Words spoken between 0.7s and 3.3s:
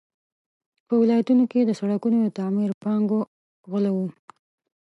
په ولایتونو کې د سړکونو د تعمیر پانګو